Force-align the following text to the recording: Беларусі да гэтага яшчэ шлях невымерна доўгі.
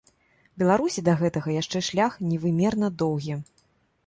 Беларусі 0.61 1.03
да 1.09 1.13
гэтага 1.19 1.49
яшчэ 1.61 1.83
шлях 1.89 2.17
невымерна 2.31 2.87
доўгі. 3.05 3.39